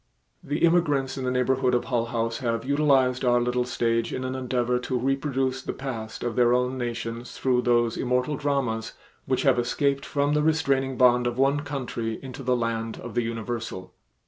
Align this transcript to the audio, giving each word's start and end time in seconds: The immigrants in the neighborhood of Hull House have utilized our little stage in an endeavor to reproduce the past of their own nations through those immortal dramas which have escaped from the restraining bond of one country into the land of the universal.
The 0.43 0.65
immigrants 0.65 1.15
in 1.15 1.25
the 1.25 1.29
neighborhood 1.29 1.75
of 1.75 1.85
Hull 1.85 2.05
House 2.07 2.39
have 2.39 2.65
utilized 2.65 3.23
our 3.23 3.39
little 3.39 3.65
stage 3.65 4.11
in 4.11 4.23
an 4.23 4.33
endeavor 4.33 4.79
to 4.79 4.97
reproduce 4.97 5.61
the 5.61 5.73
past 5.73 6.23
of 6.23 6.35
their 6.35 6.55
own 6.55 6.75
nations 6.75 7.33
through 7.37 7.61
those 7.61 7.97
immortal 7.97 8.35
dramas 8.35 8.93
which 9.27 9.43
have 9.43 9.59
escaped 9.59 10.03
from 10.03 10.33
the 10.33 10.41
restraining 10.41 10.97
bond 10.97 11.27
of 11.27 11.37
one 11.37 11.59
country 11.59 12.17
into 12.23 12.41
the 12.41 12.57
land 12.57 12.97
of 12.97 13.13
the 13.13 13.21
universal. 13.21 13.93